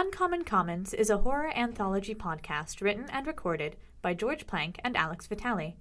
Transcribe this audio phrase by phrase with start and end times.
[0.00, 5.26] Uncommon Commons is a horror anthology podcast written and recorded by George Plank and Alex
[5.26, 5.76] Vitale.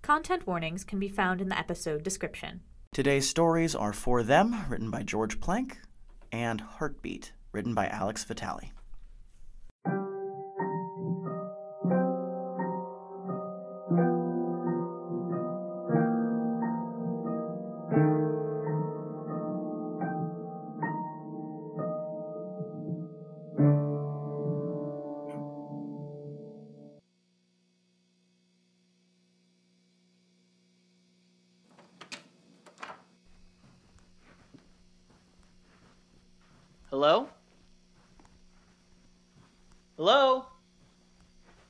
[0.00, 2.60] Content warnings can be found in the episode description.
[2.92, 5.80] Today's stories are For Them, written by George Plank,
[6.30, 8.70] and Heartbeat, written by Alex Vitale.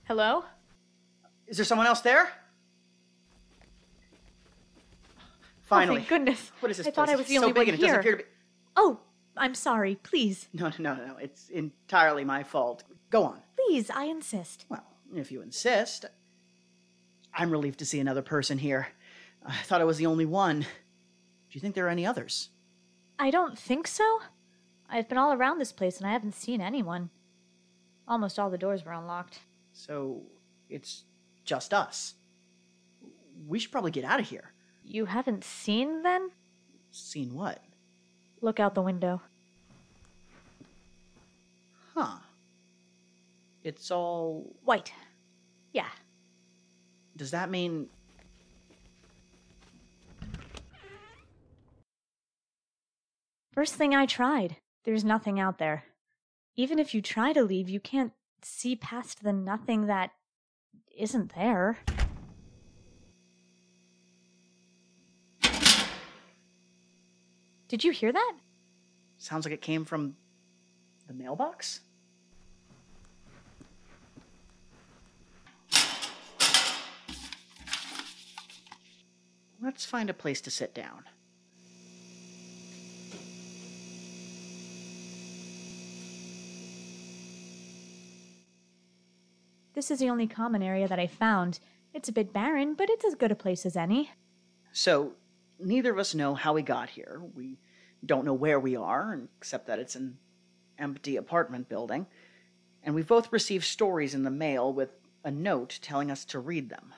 [0.06, 0.44] Hello?
[1.46, 2.28] Is there someone else there?
[5.62, 5.96] Finally.
[5.96, 6.52] Oh, thank goodness.
[6.60, 6.94] What is this I place?
[6.96, 8.00] thought I was It's the so only big one and it doesn't here.
[8.00, 8.28] appear to be.
[8.76, 9.00] Oh,
[9.36, 9.96] I'm sorry.
[10.02, 10.48] Please.
[10.52, 11.16] No, no, no, no.
[11.16, 12.84] It's entirely my fault.
[13.10, 13.40] Go on.
[13.56, 14.66] Please, I insist.
[14.68, 16.04] Well, if you insist.
[17.32, 18.88] I'm relieved to see another person here.
[19.44, 20.60] I thought I was the only one.
[20.60, 20.66] Do
[21.52, 22.50] you think there are any others?
[23.18, 24.20] I don't think so.
[24.88, 27.10] I've been all around this place and I haven't seen anyone.
[28.06, 29.40] Almost all the doors were unlocked.
[29.74, 30.22] So,
[30.70, 31.04] it's
[31.44, 32.14] just us.
[33.46, 34.52] We should probably get out of here.
[34.84, 36.30] You haven't seen then?
[36.90, 37.60] Seen what?
[38.40, 39.20] Look out the window.
[41.94, 42.18] Huh.
[43.62, 44.54] It's all.
[44.64, 44.92] White.
[45.72, 45.88] Yeah.
[47.16, 47.88] Does that mean.
[53.52, 54.56] First thing I tried.
[54.84, 55.84] There's nothing out there.
[56.56, 58.12] Even if you try to leave, you can't
[58.44, 60.10] see past the nothing that
[60.96, 61.78] isn't there.
[67.68, 68.34] Did you hear that?
[69.18, 70.16] Sounds like it came from.
[71.06, 71.80] the mailbox?
[79.62, 81.04] Let's find a place to sit down.
[89.74, 91.58] This is the only common area that I found.
[91.92, 94.10] It's a bit barren, but it's as good a place as any.
[94.72, 95.12] So,
[95.58, 97.22] neither of us know how we got here.
[97.34, 97.58] We
[98.04, 100.18] don't know where we are, except that it's an
[100.78, 102.06] empty apartment building.
[102.82, 104.90] And we've both received stories in the mail with
[105.24, 106.94] a note telling us to read them.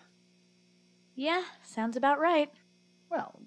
[1.14, 2.50] Yeah, sounds about right.
[3.10, 3.40] Well,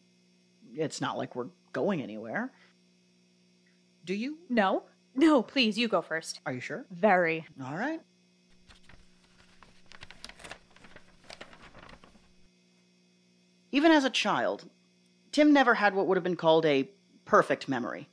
[0.73, 2.51] it's not like we're going anywhere.
[4.05, 4.37] Do you?
[4.49, 4.83] No?
[5.15, 6.39] No, please, you go first.
[6.45, 6.85] Are you sure?
[6.89, 7.45] Very.
[7.63, 8.01] All right.
[13.71, 14.69] Even as a child,
[15.31, 16.89] Tim never had what would have been called a
[17.25, 18.09] perfect memory.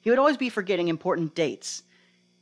[0.00, 1.82] He would always be forgetting important dates.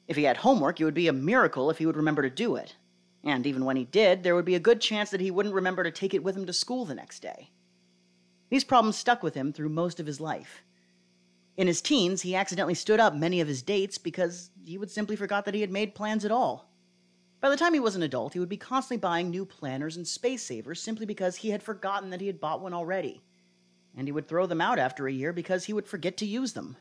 [0.09, 2.57] If he had homework, it would be a miracle if he would remember to do
[2.57, 2.77] it.
[3.25, 5.85] And even when he did, there would be a good chance that he wouldn't remember
[5.85, 7.51] to take it with him to school the next day.
[8.51, 10.63] These problems stuck with him through most of his life.
[11.57, 15.17] In his teens, he accidentally stood up many of his dates because he would simply
[15.17, 16.72] forgot that he had made plans at all.
[17.43, 20.07] By the time he was an adult, he would be constantly buying new planners and
[20.07, 23.21] space savers simply because he had forgotten that he had bought one already.
[23.97, 26.53] And he would throw them out after a year because he would forget to use
[26.53, 26.77] them.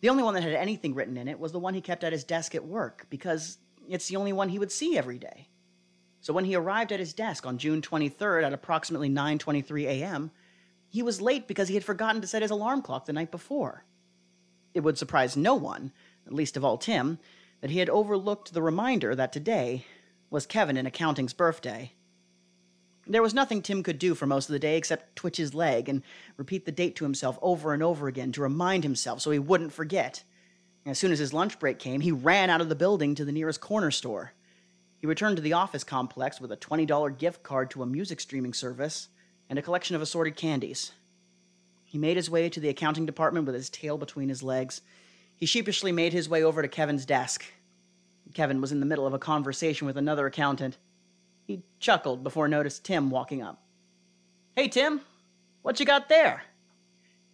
[0.00, 2.12] The only one that had anything written in it was the one he kept at
[2.12, 3.58] his desk at work because
[3.88, 5.48] it's the only one he would see every day.
[6.20, 10.32] So when he arrived at his desk on June 23rd at approximately 9:23 a.m.,
[10.88, 13.84] he was late because he had forgotten to set his alarm clock the night before.
[14.74, 15.92] It would surprise no one,
[16.26, 17.20] at least of all Tim,
[17.60, 19.84] that he had overlooked the reminder that today
[20.30, 21.92] was Kevin and Accounting's birthday.
[23.06, 25.88] There was nothing Tim could do for most of the day except twitch his leg
[25.88, 26.02] and
[26.36, 29.72] repeat the date to himself over and over again to remind himself so he wouldn't
[29.72, 30.24] forget.
[30.84, 33.32] As soon as his lunch break came, he ran out of the building to the
[33.32, 34.32] nearest corner store.
[34.98, 38.52] He returned to the office complex with a $20 gift card to a music streaming
[38.52, 39.08] service
[39.48, 40.92] and a collection of assorted candies.
[41.84, 44.80] He made his way to the accounting department with his tail between his legs.
[45.36, 47.44] He sheepishly made his way over to Kevin's desk.
[48.34, 50.78] Kevin was in the middle of a conversation with another accountant.
[51.46, 53.62] He chuckled before noticed Tim walking up.
[54.56, 55.00] Hey, Tim,
[55.62, 56.42] what you got there?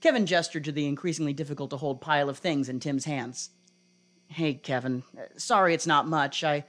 [0.00, 3.50] Kevin gestured to the increasingly difficult to hold pile of things in Tim's hands.
[4.27, 5.05] Hey, Kevin.
[5.37, 6.44] Sorry it's not much.
[6.44, 6.65] I.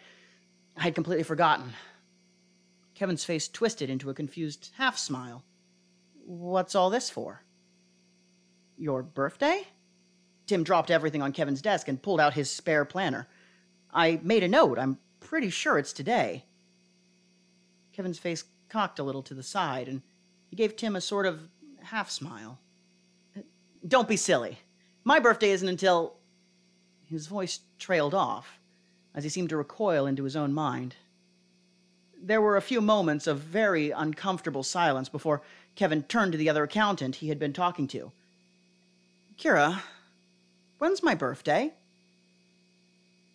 [0.75, 1.73] I had completely forgotten.
[2.95, 5.43] Kevin's face twisted into a confused half smile.
[6.25, 7.43] What's all this for?
[8.77, 9.67] Your birthday?
[10.45, 13.27] Tim dropped everything on Kevin's desk and pulled out his spare planner.
[13.93, 14.77] I made a note.
[14.77, 16.45] I'm pretty sure it's today.
[17.93, 20.01] Kevin's face cocked a little to the side, and
[20.49, 21.47] he gave Tim a sort of
[21.83, 22.59] half smile.
[23.87, 24.59] Don't be silly.
[25.03, 26.15] My birthday isn't until.
[27.09, 28.59] his voice trailed off
[29.13, 30.95] as he seemed to recoil into his own mind.
[32.21, 35.41] There were a few moments of very uncomfortable silence before
[35.75, 38.11] Kevin turned to the other accountant he had been talking to.
[39.37, 39.81] Kira,
[40.79, 41.73] when's my birthday?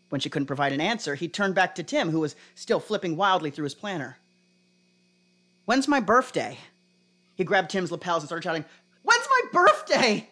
[0.08, 3.16] When she couldn't provide an answer, he turned back to Tim, who was still flipping
[3.16, 4.16] wildly through his planner.
[5.66, 6.58] When's my birthday?
[7.34, 8.64] He grabbed Tim's lapels and started shouting,
[9.02, 10.28] When's my birthday?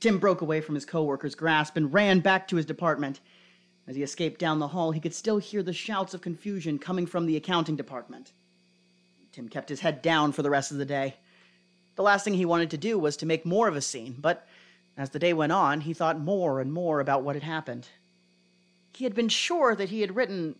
[0.00, 3.20] Tim broke away from his coworker's grasp and ran back to his department.
[3.86, 7.06] As he escaped down the hall, he could still hear the shouts of confusion coming
[7.06, 8.32] from the accounting department.
[9.32, 11.14] Tim kept his head down for the rest of the day.
[11.96, 14.46] The last thing he wanted to do was to make more of a scene, but
[15.00, 17.88] as the day went on, he thought more and more about what had happened.
[18.92, 20.56] He had been sure that he had written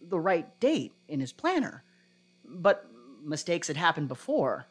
[0.00, 1.82] the right date in his planner,
[2.44, 2.86] but
[3.24, 4.66] mistakes had happened before.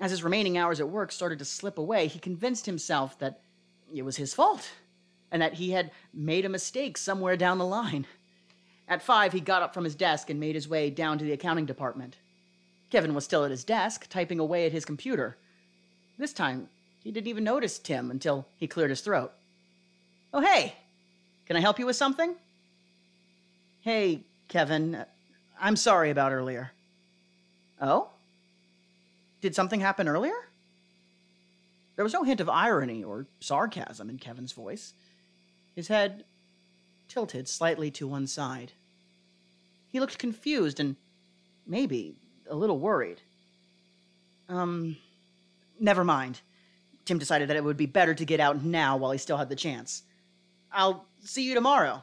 [0.00, 3.38] As his remaining hours at work started to slip away, he convinced himself that
[3.94, 4.72] it was his fault
[5.30, 8.06] and that he had made a mistake somewhere down the line.
[8.88, 11.32] At five, he got up from his desk and made his way down to the
[11.32, 12.16] accounting department.
[12.90, 15.36] Kevin was still at his desk, typing away at his computer.
[16.18, 16.68] This time,
[17.02, 19.32] he didn't even notice Tim until he cleared his throat.
[20.32, 20.74] Oh, hey,
[21.46, 22.34] can I help you with something?
[23.82, 25.04] Hey, Kevin,
[25.60, 26.72] I'm sorry about earlier.
[27.80, 28.08] Oh?
[29.40, 30.34] Did something happen earlier?
[31.96, 34.92] There was no hint of irony or sarcasm in Kevin's voice.
[35.74, 36.24] His head
[37.08, 38.72] tilted slightly to one side.
[39.90, 40.96] He looked confused and
[41.66, 42.14] maybe
[42.48, 43.20] a little worried.
[44.48, 44.96] Um,
[45.78, 46.40] never mind.
[47.12, 49.50] Tim decided that it would be better to get out now while he still had
[49.50, 50.04] the chance.
[50.72, 52.02] I'll see you tomorrow.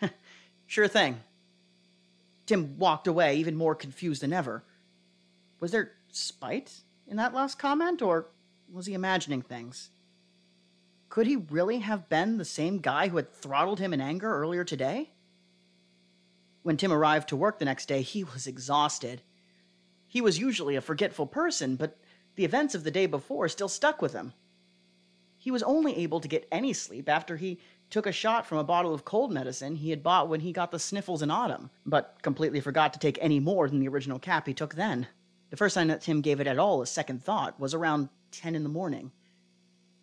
[0.66, 1.20] sure thing.
[2.44, 4.64] Tim walked away, even more confused than ever.
[5.60, 6.72] Was there spite
[7.06, 8.26] in that last comment, or
[8.68, 9.90] was he imagining things?
[11.08, 14.64] Could he really have been the same guy who had throttled him in anger earlier
[14.64, 15.10] today?
[16.64, 19.22] When Tim arrived to work the next day, he was exhausted.
[20.08, 21.96] He was usually a forgetful person, but
[22.36, 24.32] the events of the day before still stuck with him.
[25.38, 27.58] He was only able to get any sleep after he
[27.90, 30.70] took a shot from a bottle of cold medicine he had bought when he got
[30.70, 34.46] the sniffles in autumn, but completely forgot to take any more than the original cap
[34.46, 35.06] he took then.
[35.50, 38.54] The first time that Tim gave it at all a second thought was around 10
[38.54, 39.12] in the morning.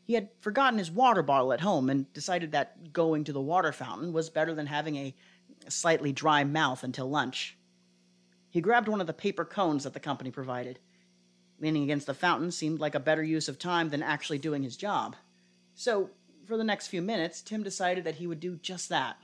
[0.06, 3.72] He had forgotten his water bottle at home and decided that going to the water
[3.72, 5.16] fountain was better than having a
[5.68, 7.58] slightly dry mouth until lunch.
[8.50, 10.80] He grabbed one of the paper cones that the company provided.
[11.64, 14.76] Leaning against the fountain seemed like a better use of time than actually doing his
[14.76, 15.16] job.
[15.76, 16.10] So,
[16.46, 19.16] for the next few minutes, Tim decided that he would do just that.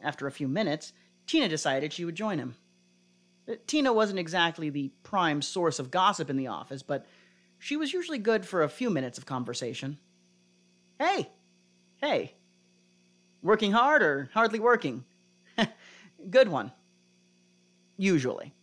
[0.00, 0.92] After a few minutes,
[1.26, 2.54] Tina decided she would join him.
[3.50, 7.04] Uh, Tina wasn't exactly the prime source of gossip in the office, but
[7.58, 9.98] she was usually good for a few minutes of conversation.
[11.00, 11.32] Hey!
[11.96, 12.36] Hey!
[13.42, 15.04] Working hard or hardly working?
[16.30, 16.70] good one.
[17.96, 18.54] Usually.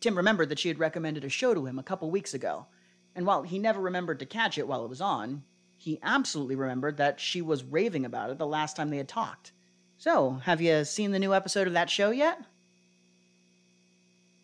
[0.00, 2.66] Tim remembered that she had recommended a show to him a couple weeks ago,
[3.14, 5.42] and while he never remembered to catch it while it was on,
[5.76, 9.52] he absolutely remembered that she was raving about it the last time they had talked.
[9.98, 12.40] So, have you seen the new episode of that show yet?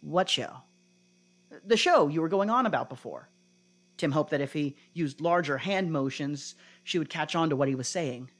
[0.00, 0.62] What show?
[1.64, 3.28] The show you were going on about before.
[3.98, 7.68] Tim hoped that if he used larger hand motions, she would catch on to what
[7.68, 8.30] he was saying.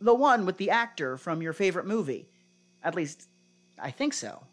[0.00, 2.28] The one with the actor from your favorite movie.
[2.82, 3.28] At least,
[3.78, 4.44] I think so.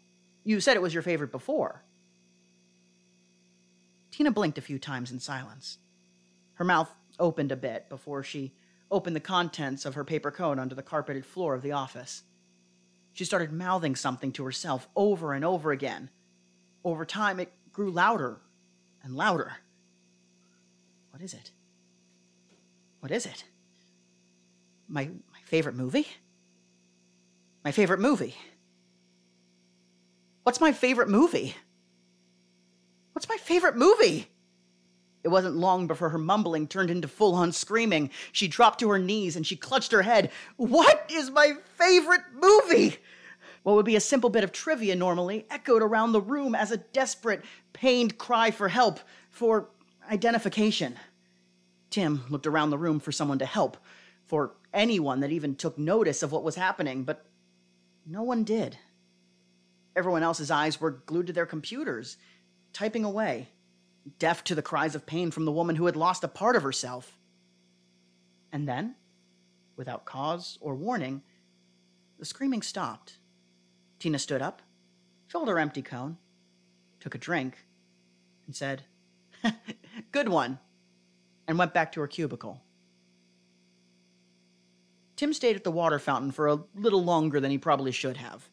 [0.44, 1.82] You said it was your favorite before.
[4.10, 5.78] Tina blinked a few times in silence.
[6.54, 8.52] Her mouth opened a bit before she
[8.90, 12.24] opened the contents of her paper cone onto the carpeted floor of the office.
[13.12, 16.10] She started mouthing something to herself over and over again.
[16.84, 18.40] Over time, it grew louder
[19.02, 19.52] and louder.
[21.10, 21.50] What is it?
[23.00, 23.44] What is it?
[24.88, 26.08] My, my favorite movie?
[27.64, 28.34] My favorite movie.
[30.42, 31.54] What's my favorite movie?
[33.12, 34.28] What's my favorite movie?
[35.22, 38.10] It wasn't long before her mumbling turned into full on screaming.
[38.32, 40.30] She dropped to her knees and she clutched her head.
[40.56, 42.96] What is my favorite movie?
[43.62, 46.78] What would be a simple bit of trivia normally echoed around the room as a
[46.78, 47.44] desperate,
[47.74, 49.68] pained cry for help, for
[50.10, 50.96] identification.
[51.90, 53.76] Tim looked around the room for someone to help,
[54.24, 57.26] for anyone that even took notice of what was happening, but
[58.06, 58.78] no one did.
[59.96, 62.16] Everyone else's eyes were glued to their computers,
[62.72, 63.48] typing away,
[64.18, 66.62] deaf to the cries of pain from the woman who had lost a part of
[66.62, 67.18] herself.
[68.52, 68.94] And then,
[69.76, 71.22] without cause or warning,
[72.18, 73.18] the screaming stopped.
[73.98, 74.62] Tina stood up,
[75.28, 76.18] filled her empty cone,
[77.00, 77.58] took a drink,
[78.46, 78.82] and said,
[80.12, 80.58] Good one,
[81.46, 82.60] and went back to her cubicle.
[85.16, 88.48] Tim stayed at the water fountain for a little longer than he probably should have.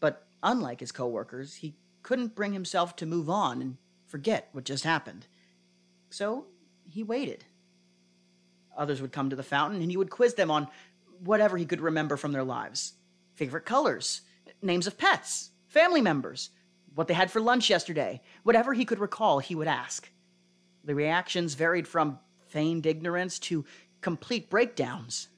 [0.00, 4.84] But unlike his coworkers, he couldn't bring himself to move on and forget what just
[4.84, 5.26] happened.
[6.10, 6.46] So
[6.88, 7.44] he waited.
[8.76, 10.68] Others would come to the fountain and he would quiz them on
[11.22, 12.94] whatever he could remember from their lives
[13.34, 14.20] favorite colors,
[14.60, 16.50] names of pets, family members,
[16.94, 18.20] what they had for lunch yesterday.
[18.42, 20.10] Whatever he could recall, he would ask.
[20.84, 22.18] The reactions varied from
[22.48, 23.64] feigned ignorance to
[24.02, 25.28] complete breakdowns.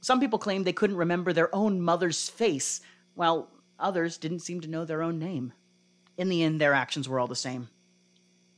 [0.00, 2.80] Some people claimed they couldn't remember their own mother's face,
[3.14, 3.48] while
[3.78, 5.52] others didn't seem to know their own name.
[6.16, 7.68] In the end, their actions were all the same.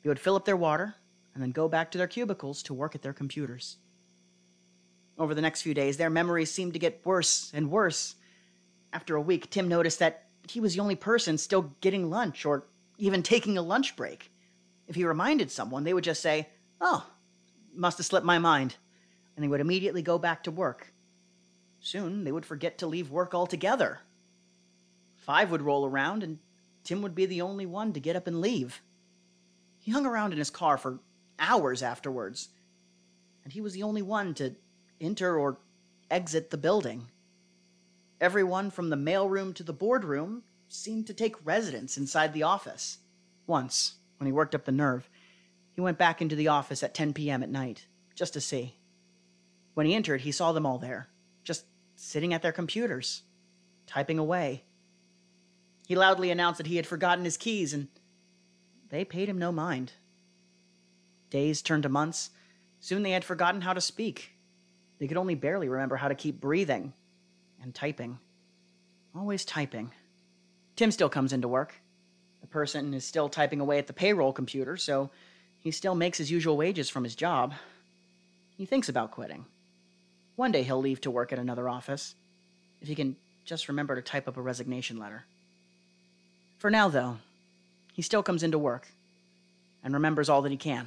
[0.02, 0.94] They would fill up their water
[1.32, 3.78] and then go back to their cubicles to work at their computers.
[5.18, 8.16] Over the next few days, their memories seemed to get worse and worse.
[8.92, 12.66] After a week, Tim noticed that he was the only person still getting lunch or
[12.98, 14.30] even taking a lunch break.
[14.86, 16.48] If he reminded someone, they would just say,
[16.80, 17.06] Oh,
[17.74, 18.76] must have slipped my mind.
[19.36, 20.92] And they would immediately go back to work.
[21.80, 24.00] Soon, they would forget to leave work altogether.
[25.24, 26.38] Five would roll around, and
[26.84, 28.82] Tim would be the only one to get up and leave.
[29.80, 31.00] He hung around in his car for
[31.38, 32.50] hours afterwards,
[33.42, 34.54] and he was the only one to
[35.00, 35.58] enter or
[36.10, 37.06] exit the building.
[38.20, 42.98] Everyone from the mailroom to the boardroom seemed to take residence inside the office.
[43.46, 45.08] Once, when he worked up the nerve,
[45.72, 47.42] he went back into the office at 10 p.m.
[47.42, 48.76] at night, just to see.
[49.72, 51.08] When he entered, he saw them all there,
[51.42, 51.64] just
[51.96, 53.22] sitting at their computers,
[53.86, 54.64] typing away.
[55.86, 57.88] He loudly announced that he had forgotten his keys, and
[58.90, 59.92] they paid him no mind.
[61.30, 62.30] Days turned to months.
[62.80, 64.30] Soon they had forgotten how to speak.
[64.98, 66.92] They could only barely remember how to keep breathing
[67.62, 68.18] and typing.
[69.14, 69.90] Always typing.
[70.76, 71.74] Tim still comes into work.
[72.40, 75.10] The person is still typing away at the payroll computer, so
[75.60, 77.54] he still makes his usual wages from his job.
[78.56, 79.46] He thinks about quitting.
[80.36, 82.14] One day he'll leave to work at another office,
[82.80, 85.24] if he can just remember to type up a resignation letter.
[86.64, 87.18] For now, though,
[87.92, 88.88] he still comes into work
[89.82, 90.86] and remembers all that he can.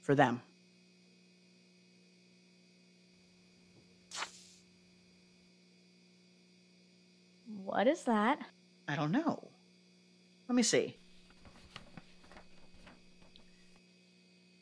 [0.00, 0.40] For them.
[7.66, 8.38] What is that?
[8.88, 9.46] I don't know.
[10.48, 10.96] Let me see.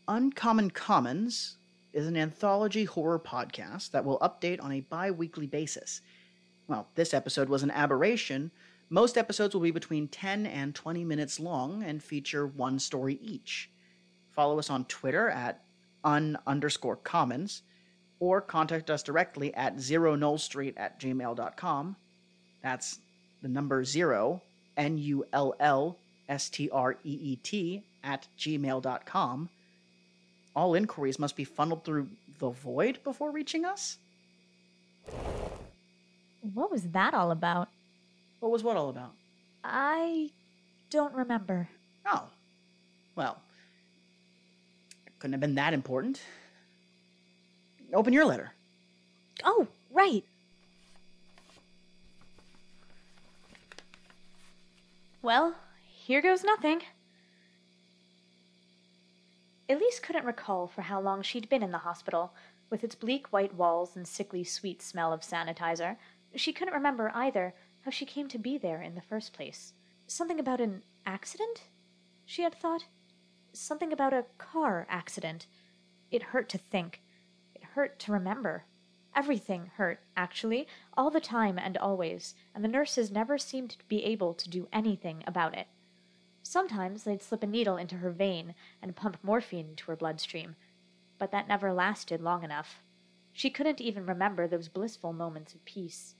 [0.08, 1.54] Uncommon Commons
[1.92, 6.00] is an anthology horror podcast that will update on a bi weekly basis.
[6.66, 8.50] Well, this episode was an aberration.
[8.94, 13.68] Most episodes will be between 10 and 20 minutes long and feature one story each.
[14.30, 15.64] Follow us on Twitter at
[16.04, 17.62] un underscore commons
[18.20, 21.96] or contact us directly at zero null street at gmail.com.
[22.62, 23.00] That's
[23.42, 24.40] the number zero,
[24.76, 25.98] N U L L
[26.28, 29.48] S T R E E T, at gmail.com.
[30.54, 33.98] All inquiries must be funneled through the void before reaching us?
[36.52, 37.70] What was that all about?
[38.44, 39.14] What was what all about?
[39.64, 40.28] I
[40.90, 41.66] don't remember.
[42.04, 42.24] Oh.
[43.16, 43.38] Well,
[45.18, 46.20] couldn't have been that important.
[47.94, 48.52] Open your letter.
[49.44, 50.24] Oh, right.
[55.22, 55.54] Well,
[55.88, 56.82] here goes nothing.
[59.70, 62.34] Elise couldn't recall for how long she'd been in the hospital,
[62.68, 65.96] with its bleak white walls and sickly sweet smell of sanitizer.
[66.36, 69.74] She couldn't remember either how she came to be there in the first place.
[70.06, 71.64] Something about an accident?
[72.24, 72.86] She had thought.
[73.52, 75.46] Something about a car accident.
[76.10, 77.02] It hurt to think.
[77.54, 78.64] It hurt to remember.
[79.14, 84.02] Everything hurt, actually, all the time and always, and the nurses never seemed to be
[84.04, 85.66] able to do anything about it.
[86.42, 90.56] Sometimes they'd slip a needle into her vein and pump morphine into her bloodstream,
[91.18, 92.82] but that never lasted long enough.
[93.32, 96.14] She couldn't even remember those blissful moments of peace.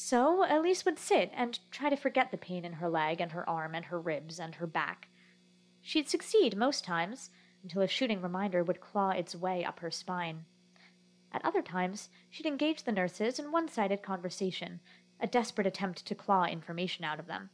[0.00, 3.46] So Elise would sit and try to forget the pain in her leg and her
[3.50, 5.08] arm and her ribs and her back.
[5.82, 7.30] She'd succeed most times,
[7.64, 10.44] until a shooting reminder would claw its way up her spine.
[11.32, 14.78] At other times, she'd engage the nurses in one sided conversation,
[15.18, 17.50] a desperate attempt to claw information out of them.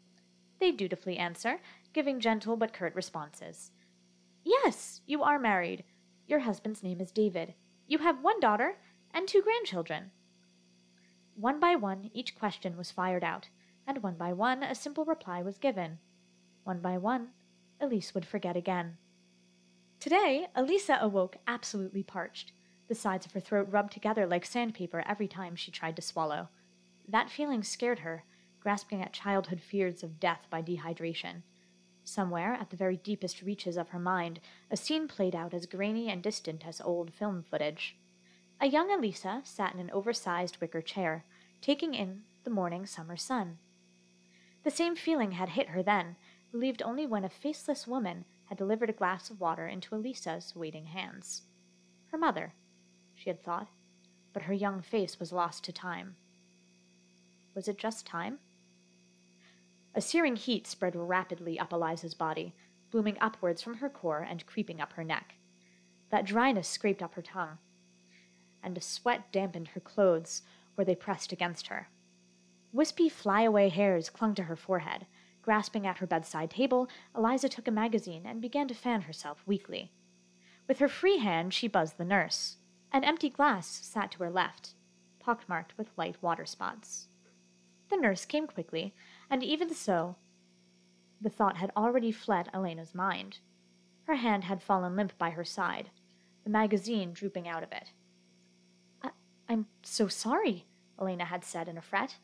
[0.60, 1.60] They'd dutifully answer,
[1.94, 3.70] giving gentle but curt responses.
[4.44, 5.82] Yes, you are married.
[6.26, 7.54] Your husband's name is David.
[7.86, 8.76] You have one daughter
[9.14, 10.10] and two grandchildren.
[11.36, 13.48] One by one, each question was fired out,
[13.86, 15.98] and one by one, a simple reply was given.
[16.62, 17.30] One by one,
[17.80, 18.98] Elise would forget again.
[19.98, 22.52] Today, Elisa awoke absolutely parched,
[22.88, 26.50] the sides of her throat rubbed together like sandpaper every time she tried to swallow.
[27.08, 28.24] That feeling scared her,
[28.60, 31.42] grasping at childhood fears of death by dehydration.
[32.04, 36.10] Somewhere, at the very deepest reaches of her mind, a scene played out as grainy
[36.10, 37.96] and distant as old film footage.
[38.60, 41.24] A young Elisa sat in an oversized wicker chair,
[41.60, 43.58] taking in the morning summer sun.
[44.62, 46.16] The same feeling had hit her then,
[46.52, 50.86] relieved only when a faceless woman had delivered a glass of water into Elisa's waiting
[50.86, 51.42] hands.
[52.06, 52.54] Her mother,
[53.14, 53.68] she had thought,
[54.32, 56.16] but her young face was lost to time.
[57.54, 58.38] Was it just time?
[59.94, 62.54] A searing heat spread rapidly up Eliza's body,
[62.90, 65.34] booming upwards from her core and creeping up her neck.
[66.10, 67.58] That dryness scraped up her tongue,
[68.64, 70.42] and a sweat dampened her clothes
[70.74, 71.88] where they pressed against her.
[72.72, 75.06] Wispy flyaway hairs clung to her forehead.
[75.42, 79.92] Grasping at her bedside table, Eliza took a magazine and began to fan herself weakly.
[80.66, 82.56] With her free hand, she buzzed the nurse.
[82.90, 84.74] An empty glass sat to her left,
[85.20, 87.08] pockmarked with light water spots.
[87.90, 88.94] The nurse came quickly,
[89.28, 90.16] and even so,
[91.20, 93.38] the thought had already fled Elena's mind.
[94.04, 95.90] Her hand had fallen limp by her side,
[96.44, 97.92] the magazine drooping out of it.
[99.48, 100.66] I'm so sorry,
[101.00, 102.16] Elena had said in a fret.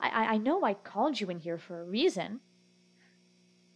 [0.00, 2.40] I-, I-, I know I called you in here for a reason.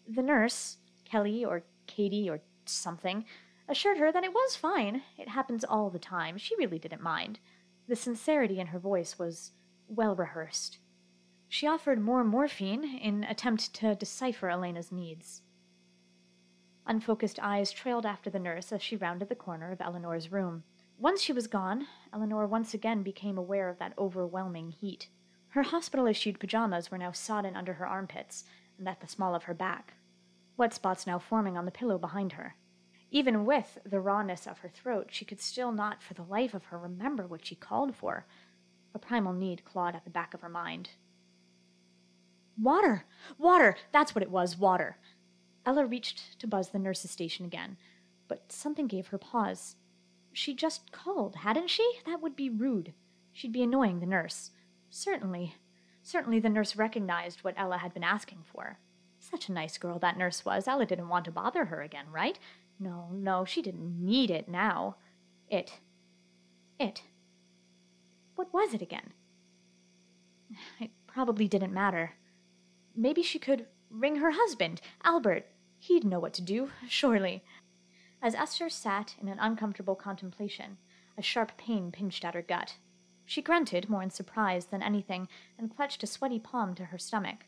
[0.09, 3.25] The nurse, Kelly or Katie or something,
[3.69, 5.03] assured her that it was fine.
[5.19, 6.39] It happens all the time.
[6.39, 7.41] She really didn't mind.
[7.89, 9.53] The sincerity in her voice was
[9.89, 10.79] well rehearsed.
[11.49, 15.43] She offered more morphine in attempt to decipher Elena's needs.
[16.87, 20.65] Unfocused eyes trailed after the nurse as she rounded the corner of Eleanor's room.
[20.99, 25.09] Once she was gone, Eleanor once again became aware of that overwhelming heat.
[25.49, 28.45] Her hospital issued pajamas were now sodden under her armpits
[28.79, 29.95] and at the small of her back,
[30.57, 32.57] wet spots now forming on the pillow behind her.
[33.11, 36.65] Even with the rawness of her throat, she could still not for the life of
[36.67, 38.27] her remember what she called for.
[38.95, 40.91] A primal need clawed at the back of her mind.
[42.59, 43.05] Water!
[43.37, 43.77] Water!
[43.93, 44.97] That's what it was, water!
[45.67, 47.77] Ella reached to buzz the nurse's station again,
[48.29, 49.77] but something gave her pause.
[50.37, 51.91] She just called, hadn't she?
[52.05, 52.93] That would be rude.
[53.33, 54.51] She'd be annoying the nurse.
[54.91, 55.55] Certainly.
[56.03, 58.79] Certainly the nurse recognized what Ella had been asking for.
[59.19, 60.69] Such a nice girl that nurse was.
[60.69, 62.39] Ella didn't want to bother her again, right?
[62.79, 64.97] No, no, she didn't need it now.
[65.49, 65.81] It.
[66.79, 67.01] It.
[68.35, 69.15] What was it again?
[70.79, 72.13] It probably didn't matter.
[72.95, 75.47] Maybe she could ring her husband, Albert.
[75.79, 77.43] He'd know what to do, surely.
[78.27, 80.79] As Esther sat in an uncomfortable contemplation,
[81.17, 82.75] a sharp pain pinched at her gut.
[83.25, 87.45] She grunted, more in surprise than anything, and clutched a sweaty palm to her stomach.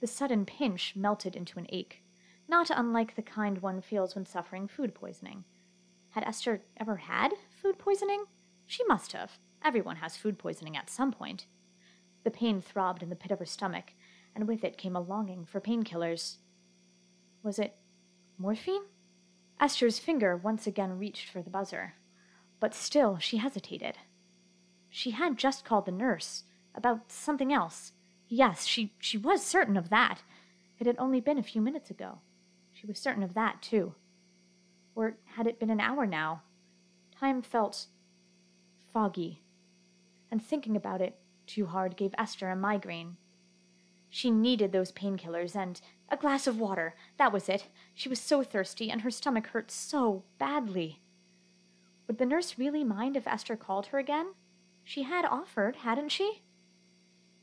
[0.00, 2.02] The sudden pinch melted into an ache,
[2.48, 5.44] not unlike the kind one feels when suffering food poisoning.
[6.12, 8.24] Had Esther ever had food poisoning?
[8.64, 9.32] She must have.
[9.62, 11.44] Everyone has food poisoning at some point.
[12.24, 13.92] The pain throbbed in the pit of her stomach,
[14.34, 16.36] and with it came a longing for painkillers.
[17.42, 17.76] Was it
[18.38, 18.84] morphine?
[19.60, 21.94] Esther's finger once again reached for the buzzer,
[22.60, 23.98] but still she hesitated.
[24.90, 27.92] She had just called the nurse about something else.
[28.28, 30.22] Yes, she, she was certain of that.
[30.78, 32.18] It had only been a few minutes ago.
[32.72, 33.94] She was certain of that, too.
[34.94, 36.42] Or had it been an hour now?
[37.18, 37.86] Time felt
[38.92, 39.42] foggy,
[40.30, 43.16] and thinking about it too hard gave Esther a migraine.
[44.10, 46.94] She needed those painkillers and a glass of water.
[47.18, 47.66] That was it.
[47.94, 51.00] She was so thirsty, and her stomach hurt so badly.
[52.06, 54.34] Would the nurse really mind if Esther called her again?
[54.84, 56.42] She had offered, hadn't she?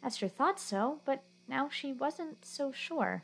[0.03, 3.23] Esther thought so, but now she wasn't so sure.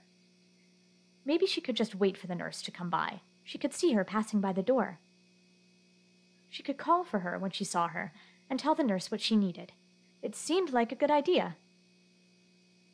[1.26, 3.22] Maybe she could just wait for the nurse to come by.
[3.44, 5.00] She could see her passing by the door.
[6.50, 8.12] She could call for her when she saw her
[8.50, 9.72] and tell the nurse what she needed.
[10.22, 11.56] It seemed like a good idea.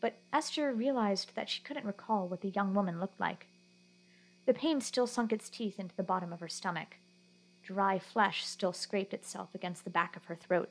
[0.02, 3.48] But Esther realized that she couldn't recall what the young woman looked like.
[4.46, 6.98] The pain still sunk its teeth into the bottom of her stomach.
[7.64, 10.70] Dry flesh still scraped itself against the back of her throat.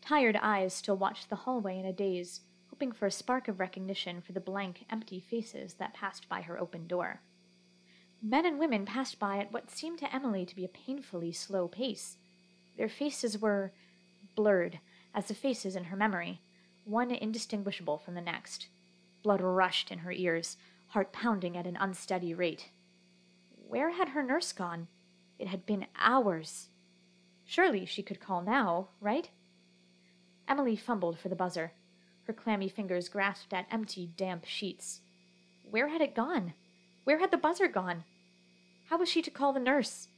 [0.00, 4.20] Tired eyes still watched the hallway in a daze, hoping for a spark of recognition
[4.20, 7.20] for the blank, empty faces that passed by her open door.
[8.22, 11.66] Men and women passed by at what seemed to Emily to be a painfully slow
[11.66, 12.18] pace.
[12.76, 13.72] Their faces were
[14.36, 14.78] blurred,
[15.14, 16.40] as the faces in her memory,
[16.86, 18.68] one indistinguishable from the next.
[19.22, 20.56] Blood rushed in her ears,
[20.88, 22.70] heart pounding at an unsteady rate.
[23.68, 24.86] Where had her nurse gone?
[25.38, 26.68] It had been hours.
[27.44, 29.28] Surely she could call now, right?
[30.48, 31.72] Emily fumbled for the buzzer.
[32.26, 35.00] Her clammy fingers grasped at empty, damp sheets.
[35.68, 36.54] Where had it gone?
[37.04, 38.04] Where had the buzzer gone?
[38.88, 40.08] How was she to call the nurse?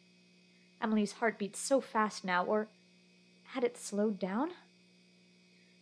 [0.80, 2.68] Emily's heart beat so fast now, or
[3.52, 4.50] had it slowed down?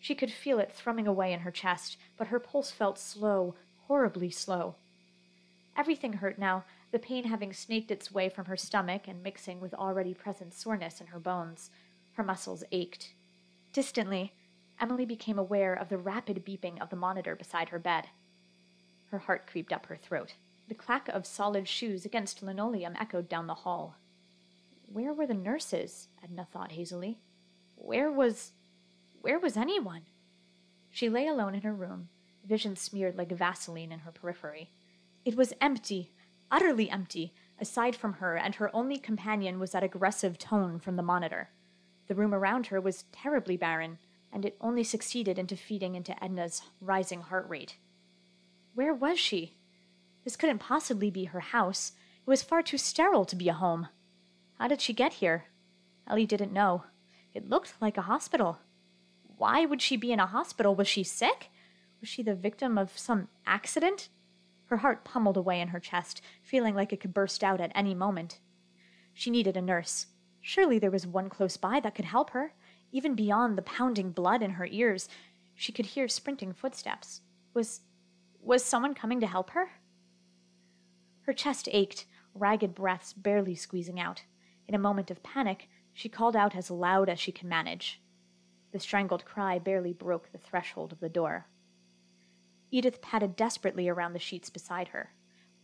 [0.06, 3.56] She could feel it thrumming away in her chest, but her pulse felt slow,
[3.88, 4.76] horribly slow.
[5.76, 9.74] Everything hurt now, the pain having snaked its way from her stomach and mixing with
[9.74, 11.72] already present soreness in her bones.
[12.12, 13.14] Her muscles ached.
[13.72, 14.32] Distantly,
[14.80, 18.06] Emily became aware of the rapid beeping of the monitor beside her bed.
[19.06, 20.34] Her heart creeped up her throat.
[20.68, 23.96] The clack of solid shoes against linoleum echoed down the hall.
[24.86, 26.06] Where were the nurses?
[26.22, 27.18] Edna thought hazily.
[27.74, 28.52] Where was.
[29.26, 30.02] Where was anyone?
[30.88, 32.10] She lay alone in her room,
[32.44, 34.70] vision smeared like Vaseline in her periphery.
[35.24, 36.12] It was empty,
[36.48, 41.02] utterly empty, aside from her, and her only companion was that aggressive tone from the
[41.02, 41.48] monitor.
[42.06, 43.98] The room around her was terribly barren,
[44.32, 47.78] and it only succeeded into feeding into Edna's rising heart rate.
[48.76, 49.56] Where was she?
[50.22, 51.94] This couldn't possibly be her house.
[52.24, 53.88] It was far too sterile to be a home.
[54.60, 55.46] How did she get here?
[56.06, 56.84] Ellie didn't know.
[57.34, 58.60] It looked like a hospital.
[59.36, 60.74] Why would she be in a hospital?
[60.74, 61.50] Was she sick?
[62.00, 64.08] Was she the victim of some accident?
[64.66, 67.94] Her heart pummeled away in her chest, feeling like it could burst out at any
[67.94, 68.40] moment.
[69.14, 70.06] She needed a nurse.
[70.40, 72.52] Surely there was one close by that could help her.
[72.92, 75.08] Even beyond the pounding blood in her ears,
[75.54, 77.20] she could hear sprinting footsteps.
[77.54, 77.80] Was
[78.40, 79.70] was someone coming to help her?
[81.22, 84.22] Her chest ached, ragged breaths barely squeezing out.
[84.68, 88.00] In a moment of panic, she called out as loud as she could manage.
[88.72, 91.46] The strangled cry barely broke the threshold of the door.
[92.70, 95.12] Edith patted desperately around the sheets beside her.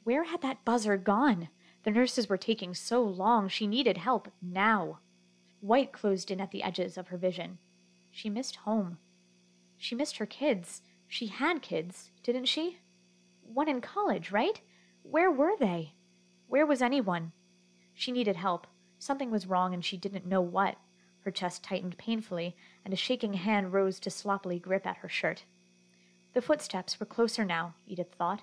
[0.04, 1.48] Where had that buzzer gone?
[1.84, 3.48] The nurses were taking so long.
[3.48, 5.00] She needed help now.
[5.60, 7.58] White closed in at the edges of her vision.
[8.10, 8.98] She missed home.
[9.76, 10.82] She missed her kids.
[11.08, 12.78] She had kids, didn't she?
[13.42, 14.60] One in college, right?
[15.02, 15.94] Where were they?
[16.46, 17.32] Where was anyone?
[17.94, 18.66] She needed help.
[18.98, 20.76] Something was wrong and she didn't know what.
[21.24, 25.44] Her chest tightened painfully, and a shaking hand rose to sloppily grip at her shirt.
[26.34, 28.42] The footsteps were closer now, Edith thought,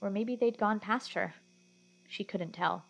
[0.00, 1.34] or maybe they'd gone past her.
[2.08, 2.84] She couldn't tell.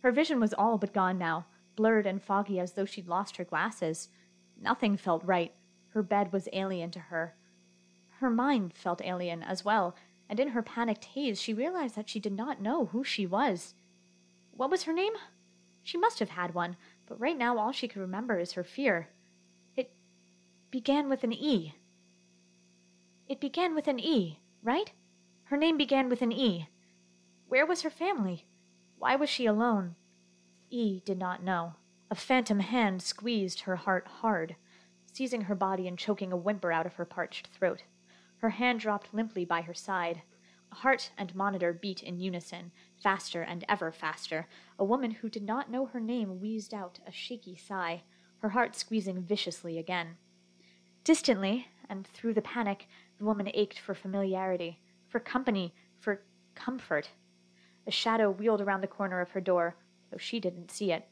[0.00, 3.44] Her vision was all but gone now, blurred and foggy as though she'd lost her
[3.44, 4.08] glasses.
[4.60, 5.52] Nothing felt right.
[5.90, 7.34] Her bed was alien to her.
[8.18, 9.94] Her mind felt alien as well,
[10.28, 13.74] and in her panicked haze she realized that she did not know who she was.
[14.52, 15.12] What was her name?
[15.82, 16.76] She must have had one,
[17.12, 19.10] but right now all she could remember is her fear.
[19.76, 19.92] It
[20.70, 21.74] began with an E.
[23.28, 24.90] It began with an E, right?
[25.44, 26.70] Her name began with an E.
[27.48, 28.46] Where was her family?
[28.96, 29.94] Why was she alone?
[30.70, 31.74] E did not know.
[32.10, 34.56] A phantom hand squeezed her heart hard,
[35.12, 37.82] seizing her body and choking a whimper out of her parched throat.
[38.38, 40.22] Her hand dropped limply by her side.
[40.72, 44.48] Heart and monitor beat in unison, faster and ever faster.
[44.78, 48.02] A woman who did not know her name wheezed out a shaky sigh,
[48.38, 50.16] her heart squeezing viciously again.
[51.04, 56.22] Distantly, and through the panic, the woman ached for familiarity, for company, for
[56.54, 57.10] comfort.
[57.86, 59.76] A shadow wheeled around the corner of her door,
[60.10, 61.06] though she didn't see it.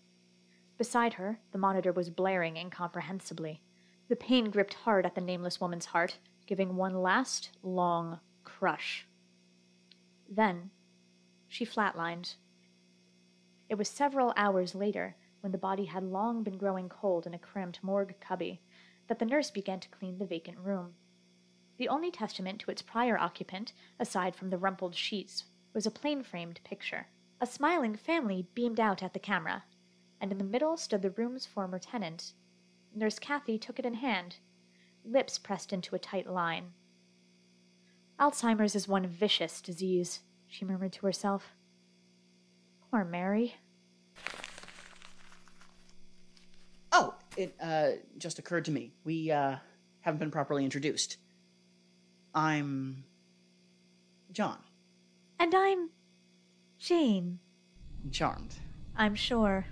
[0.78, 3.62] Beside her, the monitor was blaring incomprehensibly.
[4.08, 9.06] The pain gripped hard at the nameless woman's heart, giving one last, long crush.
[10.30, 10.70] Then
[11.48, 12.36] she flatlined.
[13.68, 17.38] It was several hours later, when the body had long been growing cold in a
[17.38, 18.62] cramped morgue cubby,
[19.08, 20.94] that the nurse began to clean the vacant room.
[21.78, 26.22] The only testament to its prior occupant, aside from the rumpled sheets, was a plain
[26.22, 27.08] framed picture.
[27.40, 29.64] A smiling family beamed out at the camera,
[30.20, 32.34] and in the middle stood the room's former tenant.
[32.94, 34.36] Nurse Kathy took it in hand,
[35.04, 36.74] lips pressed into a tight line.
[38.20, 41.54] Alzheimer's is one vicious disease, she murmured to herself.
[42.90, 43.54] Poor Mary.
[46.92, 48.92] Oh, it uh, just occurred to me.
[49.04, 49.56] We uh,
[50.00, 51.16] haven't been properly introduced.
[52.34, 53.04] I'm
[54.32, 54.58] John.
[55.38, 55.88] And I'm
[56.78, 57.38] Jane.
[58.10, 58.54] Charmed.
[58.96, 59.66] I'm sure.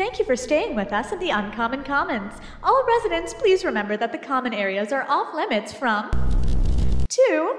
[0.00, 2.32] Thank you for staying with us at the Uncommon Commons.
[2.62, 6.10] All residents, please remember that the common areas are off limits from
[7.10, 7.54] 2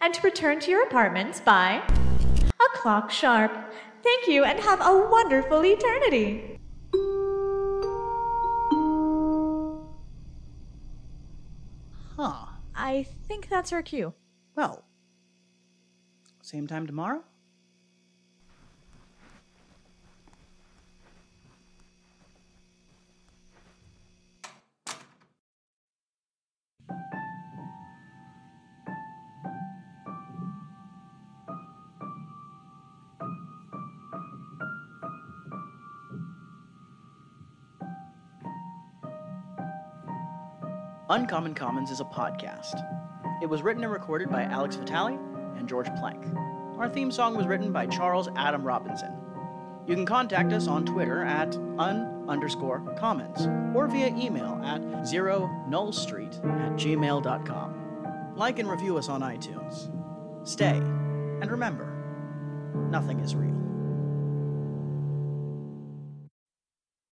[0.00, 1.82] and to return to your apartments by
[2.48, 3.52] a clock sharp.
[4.02, 6.58] Thank you and have a wonderful eternity.
[12.16, 12.46] Huh.
[12.74, 14.14] I think that's our cue.
[14.56, 14.86] Well,
[16.40, 17.24] same time tomorrow?
[41.12, 42.82] Uncommon Commons is a podcast.
[43.42, 45.20] It was written and recorded by Alex Vitale
[45.58, 46.24] and George Plank.
[46.78, 49.12] Our theme song was written by Charles Adam Robinson.
[49.86, 52.78] You can contact us on Twitter at un underscore
[53.74, 58.32] or via email at zero nullstreet at gmail.com.
[58.34, 59.90] Like and review us on iTunes.
[60.48, 61.92] Stay, and remember,
[62.88, 63.61] nothing is real.